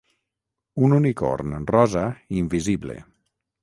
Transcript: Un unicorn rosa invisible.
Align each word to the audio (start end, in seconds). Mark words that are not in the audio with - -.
Un 0.87 0.95
unicorn 0.95 1.55
rosa 1.75 2.05
invisible. 2.43 3.01